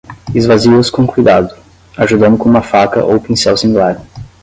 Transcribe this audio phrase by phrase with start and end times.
[0.33, 1.55] Esvazie-os com cuidado,
[1.95, 4.01] ajudando com uma faca ou pincel similar.